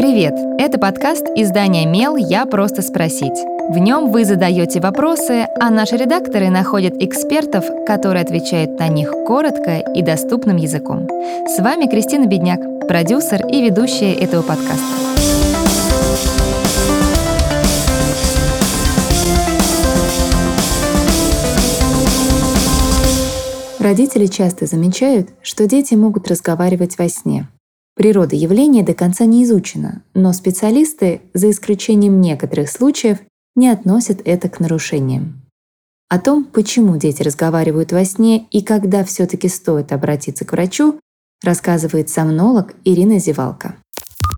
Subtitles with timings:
[0.00, 0.32] Привет!
[0.58, 2.16] Это подкаст издания «Мел.
[2.16, 3.38] Я просто спросить».
[3.68, 9.76] В нем вы задаете вопросы, а наши редакторы находят экспертов, которые отвечают на них коротко
[9.76, 11.06] и доступным языком.
[11.46, 14.80] С вами Кристина Бедняк, продюсер и ведущая этого подкаста.
[23.78, 27.46] Родители часто замечают, что дети могут разговаривать во сне.
[28.00, 33.18] Природа явления до конца не изучена, но специалисты, за исключением некоторых случаев,
[33.54, 35.42] не относят это к нарушениям.
[36.08, 40.98] О том, почему дети разговаривают во сне и когда все-таки стоит обратиться к врачу,
[41.44, 43.76] рассказывает сомнолог Ирина Зевалка.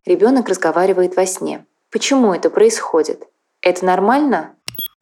[0.07, 1.65] Ребенок разговаривает во сне.
[1.93, 3.23] Почему это происходит?
[3.63, 4.55] Это нормально?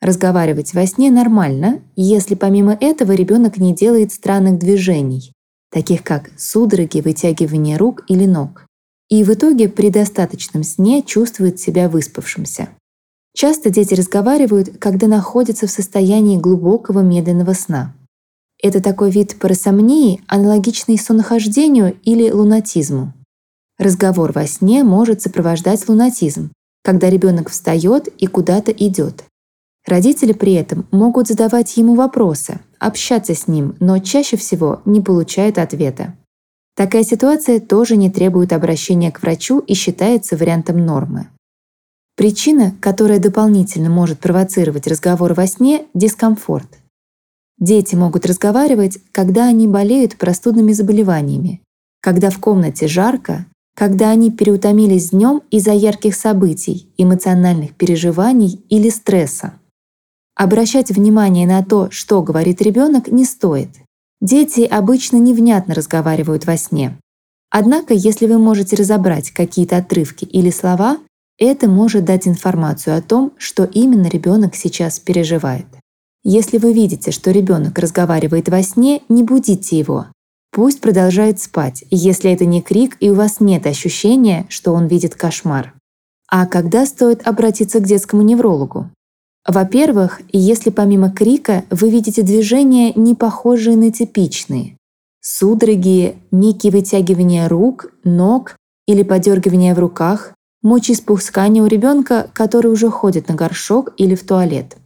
[0.03, 5.33] Разговаривать во сне нормально, если помимо этого ребенок не делает странных движений,
[5.71, 8.67] таких как судороги, вытягивание рук или ног,
[9.09, 12.69] и в итоге при достаточном сне чувствует себя выспавшимся.
[13.35, 17.95] Часто дети разговаривают, когда находятся в состоянии глубокого медленного сна.
[18.63, 23.15] Это такой вид парасомнии, аналогичный сонохождению или лунатизму.
[23.79, 26.51] Разговор во сне может сопровождать лунатизм,
[26.83, 29.25] когда ребенок встает и куда-то идет.
[29.87, 35.59] Родители при этом могут задавать ему вопросы, общаться с ним, но чаще всего не получают
[35.59, 36.17] ответа.
[36.77, 41.29] Такая ситуация тоже не требует обращения к врачу и считается вариантом нормы.
[42.17, 46.79] Причина, которая дополнительно может провоцировать разговор во сне— дискомфорт.
[47.59, 51.63] Дети могут разговаривать, когда они болеют простудными заболеваниями,
[52.01, 59.55] когда в комнате жарко, когда они переутомились днем из-за ярких событий, эмоциональных переживаний или стресса.
[60.43, 63.69] Обращать внимание на то, что говорит ребенок, не стоит.
[64.23, 66.99] Дети обычно невнятно разговаривают во сне.
[67.51, 70.97] Однако, если вы можете разобрать какие-то отрывки или слова,
[71.39, 75.67] это может дать информацию о том, что именно ребенок сейчас переживает.
[76.25, 80.07] Если вы видите, что ребенок разговаривает во сне, не будите его.
[80.53, 85.17] Пусть продолжает спать, если это не крик и у вас нет ощущения, что он видит
[85.17, 85.75] кошмар.
[86.29, 88.89] А когда стоит обратиться к детскому неврологу?
[89.51, 94.77] Во-первых, если помимо крика вы видите движения, не похожие на типичные,
[95.21, 98.55] судороги, некие вытягивания рук, ног
[98.87, 104.77] или подергивания в руках, мочеиспускание у ребенка, который уже ходит на горшок или в туалет.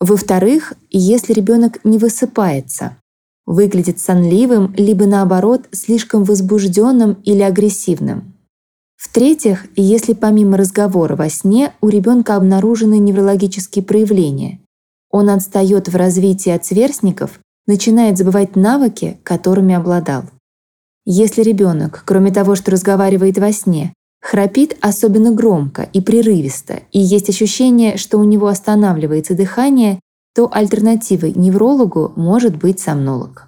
[0.00, 2.96] Во-вторых, если ребенок не высыпается,
[3.44, 8.32] выглядит сонливым, либо наоборот слишком возбужденным или агрессивным.
[8.98, 14.60] В-третьих, если помимо разговора во сне у ребенка обнаружены неврологические проявления,
[15.10, 20.24] он отстает в развитии от сверстников, начинает забывать навыки, которыми обладал.
[21.06, 27.28] Если ребенок, кроме того, что разговаривает во сне, Храпит особенно громко и прерывисто, и есть
[27.28, 30.00] ощущение, что у него останавливается дыхание,
[30.34, 33.47] то альтернативой неврологу может быть сомнолог.